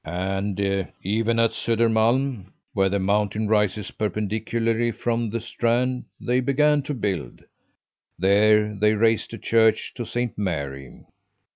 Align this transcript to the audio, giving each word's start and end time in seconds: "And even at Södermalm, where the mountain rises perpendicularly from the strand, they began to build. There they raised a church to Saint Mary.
"And 0.03 0.59
even 1.03 1.37
at 1.37 1.51
Södermalm, 1.51 2.45
where 2.73 2.89
the 2.89 2.97
mountain 2.97 3.47
rises 3.47 3.91
perpendicularly 3.91 4.89
from 4.91 5.29
the 5.29 5.39
strand, 5.39 6.05
they 6.19 6.39
began 6.39 6.81
to 6.81 6.95
build. 6.95 7.43
There 8.17 8.73
they 8.73 8.95
raised 8.95 9.31
a 9.35 9.37
church 9.37 9.93
to 9.93 10.05
Saint 10.07 10.39
Mary. 10.39 11.05